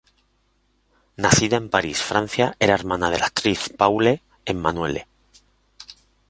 Nacida 1.25 1.57
en 1.57 1.69
París, 1.69 2.01
Francia, 2.01 2.55
era 2.59 2.73
hermana 2.73 3.11
de 3.11 3.19
la 3.19 3.27
actriz 3.27 3.69
Paule 3.77 4.23
Emanuele. 4.45 5.07